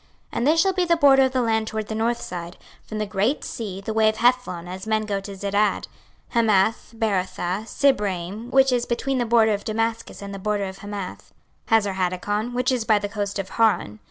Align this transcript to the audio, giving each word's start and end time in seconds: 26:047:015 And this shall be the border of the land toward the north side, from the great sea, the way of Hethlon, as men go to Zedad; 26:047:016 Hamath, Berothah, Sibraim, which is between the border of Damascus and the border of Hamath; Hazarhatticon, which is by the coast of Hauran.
26:047:015 0.01 0.09
And 0.39 0.47
this 0.47 0.59
shall 0.61 0.73
be 0.73 0.85
the 0.85 0.97
border 0.97 1.23
of 1.25 1.31
the 1.31 1.41
land 1.43 1.67
toward 1.67 1.87
the 1.87 1.93
north 1.93 2.19
side, 2.19 2.57
from 2.87 2.97
the 2.97 3.05
great 3.05 3.43
sea, 3.43 3.81
the 3.81 3.93
way 3.93 4.09
of 4.09 4.15
Hethlon, 4.17 4.67
as 4.67 4.87
men 4.87 5.03
go 5.05 5.19
to 5.19 5.35
Zedad; 5.35 5.83
26:047:016 5.83 5.87
Hamath, 6.29 6.93
Berothah, 6.97 7.67
Sibraim, 7.67 8.49
which 8.49 8.71
is 8.71 8.87
between 8.87 9.19
the 9.19 9.27
border 9.27 9.53
of 9.53 9.63
Damascus 9.63 10.23
and 10.23 10.33
the 10.33 10.39
border 10.39 10.65
of 10.65 10.79
Hamath; 10.79 11.35
Hazarhatticon, 11.69 12.53
which 12.53 12.71
is 12.71 12.83
by 12.83 12.97
the 12.97 13.09
coast 13.09 13.37
of 13.37 13.51
Hauran. 13.51 13.99